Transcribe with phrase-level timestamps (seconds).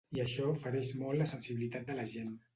[0.17, 2.35] I això fereix molt la sensibilitat de la gent.